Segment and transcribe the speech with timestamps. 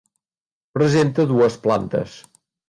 [0.77, 2.17] Presenta dues plantes.